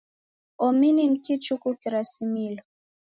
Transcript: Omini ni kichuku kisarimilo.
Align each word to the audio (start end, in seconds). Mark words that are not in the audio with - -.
Omini 0.65 1.03
ni 1.07 1.17
kichuku 1.25 1.67
kisarimilo. 1.81 2.61